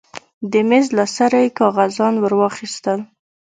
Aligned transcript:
د 0.51 0.53
مېز 0.69 0.85
له 0.97 1.05
سره 1.17 1.37
يې 1.43 1.49
کاغذان 1.59 2.13
ورواخيستل. 2.19 2.99